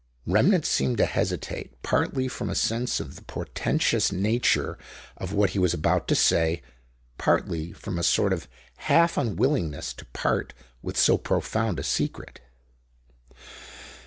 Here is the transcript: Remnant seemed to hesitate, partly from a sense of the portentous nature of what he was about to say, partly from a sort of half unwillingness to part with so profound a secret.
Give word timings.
Remnant 0.25 0.65
seemed 0.65 0.97
to 0.97 1.05
hesitate, 1.05 1.79
partly 1.83 2.27
from 2.27 2.49
a 2.49 2.55
sense 2.55 2.99
of 2.99 3.15
the 3.17 3.21
portentous 3.21 4.11
nature 4.11 4.79
of 5.17 5.31
what 5.31 5.51
he 5.51 5.59
was 5.59 5.75
about 5.75 6.07
to 6.07 6.15
say, 6.15 6.63
partly 7.19 7.71
from 7.71 7.99
a 7.99 8.03
sort 8.03 8.33
of 8.33 8.47
half 8.89 9.15
unwillingness 9.15 9.93
to 9.93 10.05
part 10.05 10.55
with 10.81 10.97
so 10.97 11.19
profound 11.19 11.79
a 11.79 11.83
secret. 11.83 12.41